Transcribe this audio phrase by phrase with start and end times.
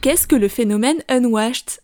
[0.00, 1.80] Qu'est-ce que le phénomène unwashed?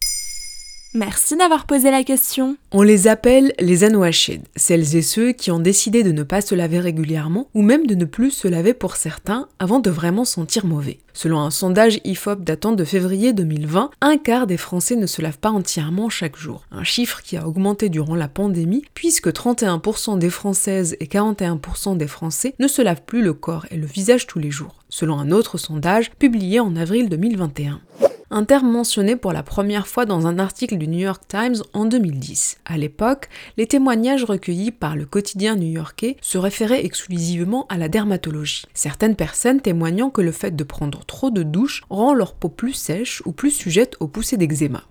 [0.97, 2.57] Merci d'avoir posé la question.
[2.71, 6.55] On les appelle les unwashed, celles et ceux qui ont décidé de ne pas se
[6.55, 10.65] laver régulièrement ou même de ne plus se laver pour certains avant de vraiment sentir
[10.65, 11.01] mauvais.
[11.13, 15.41] Selon un sondage IFOP datant de février 2020, un quart des Français ne se lavent
[15.41, 16.63] pas entièrement chaque jour.
[16.71, 22.07] Un chiffre qui a augmenté durant la pandémie puisque 31% des Françaises et 41% des
[22.07, 25.33] Français ne se lavent plus le corps et le visage tous les jours, selon un
[25.33, 27.81] autre sondage publié en avril 2021
[28.31, 31.85] un terme mentionné pour la première fois dans un article du New York Times en
[31.85, 32.59] 2010.
[32.65, 38.65] À l'époque, les témoignages recueillis par le quotidien new-yorkais se référaient exclusivement à la dermatologie.
[38.75, 42.73] Certaines personnes témoignant que le fait de prendre trop de douches rend leur peau plus
[42.73, 44.85] sèche ou plus sujette aux poussées d'eczéma.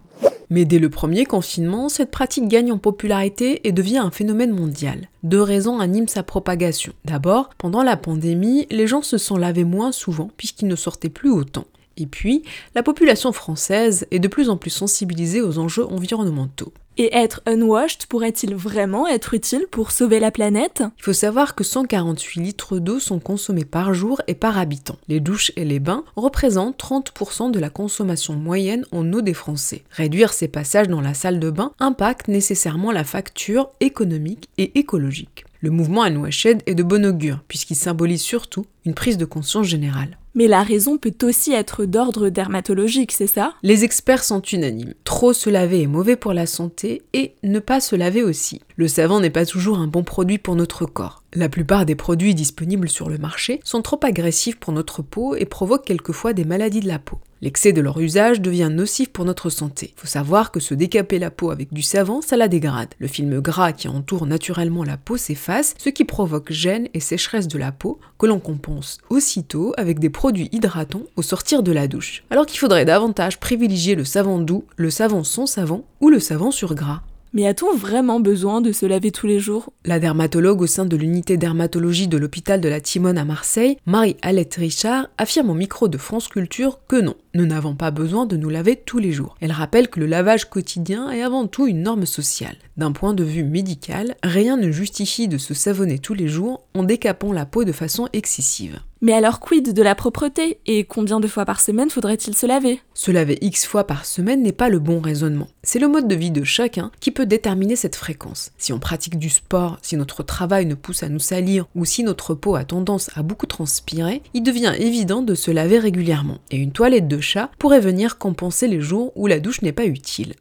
[0.49, 5.09] Mais dès le premier confinement, cette pratique gagne en popularité et devient un phénomène mondial.
[5.23, 6.93] Deux raisons animent sa propagation.
[7.05, 11.31] D'abord, pendant la pandémie, les gens se sont lavés moins souvent puisqu'ils ne sortaient plus
[11.31, 11.65] autant.
[11.97, 12.43] Et puis,
[12.75, 16.73] la population française est de plus en plus sensibilisée aux enjeux environnementaux.
[16.97, 20.83] Et être unwashed pourrait-il vraiment être utile pour sauver la planète?
[20.99, 24.97] Il faut savoir que 148 litres d'eau sont consommés par jour et par habitant.
[25.07, 29.83] Les douches et les bains représentent 30% de la consommation moyenne en eau des Français.
[29.89, 35.45] Réduire ces passages dans la salle de bain impacte nécessairement la facture économique et écologique.
[35.61, 40.17] Le mouvement Unwashed est de bon augure puisqu'il symbolise surtout une prise de conscience générale.
[40.35, 43.53] Mais la raison peut aussi être d'ordre dermatologique, c'est ça?
[43.61, 44.93] Les experts sont unanimes.
[45.03, 48.61] Trop se laver est mauvais pour la santé et ne pas se laver aussi.
[48.75, 51.22] Le savon n'est pas toujours un bon produit pour notre corps.
[51.35, 55.45] La plupart des produits disponibles sur le marché sont trop agressifs pour notre peau et
[55.45, 57.17] provoquent quelquefois des maladies de la peau.
[57.41, 59.95] L'excès de leur usage devient nocif pour notre santé.
[59.97, 62.93] Faut savoir que se décaper la peau avec du savon, ça la dégrade.
[62.99, 67.47] Le film gras qui entoure naturellement la peau s'efface, ce qui provoque gêne et sécheresse
[67.47, 71.87] de la peau, que l'on compense aussitôt avec des produits hydratants au sortir de la
[71.87, 72.23] douche.
[72.29, 76.51] Alors qu'il faudrait davantage privilégier le savon doux, le savon sans savon ou le savon
[76.51, 77.01] sur gras.
[77.35, 79.73] Mais a-t-on vraiment besoin de se laver tous les jours?
[79.85, 84.53] La dermatologue au sein de l'unité dermatologie de l'hôpital de la Timone à Marseille, Marie-Alette
[84.53, 88.49] Richard, affirme au micro de France Culture que non, nous n'avons pas besoin de nous
[88.49, 89.35] laver tous les jours.
[89.41, 92.57] Elle rappelle que le lavage quotidien est avant tout une norme sociale.
[92.77, 96.83] D'un point de vue médical, rien ne justifie de se savonner tous les jours en
[96.83, 98.79] décapant la peau de façon excessive.
[99.03, 102.79] Mais alors quid de la propreté Et combien de fois par semaine faudrait-il se laver?
[102.93, 105.49] Se laver X fois par semaine n'est pas le bon raisonnement.
[105.61, 108.53] C'est le mode de vie de chacun qui peut déterminer cette fréquence.
[108.57, 112.05] Si on pratique du sport, si notre travail nous pousse à nous salir ou si
[112.05, 116.37] notre peau a tendance à beaucoup transpirer, il devient évident de se laver régulièrement.
[116.49, 119.85] Et une toilette de chat pourrait venir compenser les jours où la douche n'est pas
[119.85, 120.35] utile.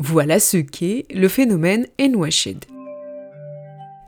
[0.00, 2.64] Voilà ce qu'est le phénomène Enwashed.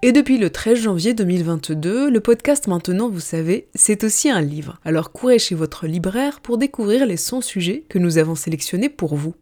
[0.06, 4.78] Et depuis le 13 janvier 2022, le podcast Maintenant, vous savez, c'est aussi un livre.
[4.84, 9.16] Alors courez chez votre libraire pour découvrir les 100 sujets que nous avons sélectionnés pour
[9.16, 9.34] vous.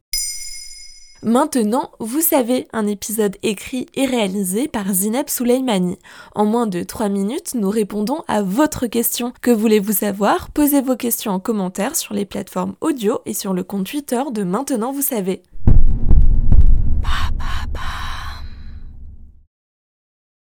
[1.24, 5.98] Maintenant, vous savez, un épisode écrit et réalisé par Zineb Souleimani.
[6.36, 9.32] En moins de 3 minutes, nous répondons à votre question.
[9.42, 10.52] Que voulez-vous savoir?
[10.52, 14.44] Posez vos questions en commentaire sur les plateformes audio et sur le compte Twitter de
[14.44, 15.42] Maintenant, vous savez.